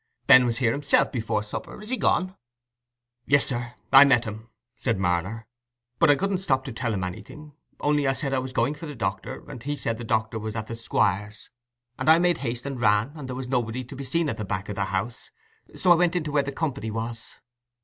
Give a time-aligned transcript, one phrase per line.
[0.25, 2.35] Ben was here himself before supper; is he gone?"
[3.27, 5.45] "Yes, sir, I met him," said Marner;
[5.99, 8.87] "but I couldn't stop to tell him anything, only I said I was going for
[8.87, 11.51] the doctor, and he said the doctor was at the Squire's.
[11.99, 14.43] And I made haste and ran, and there was nobody to be seen at the
[14.43, 15.29] back o' the house,
[15.67, 17.35] and so I went in to where the company was."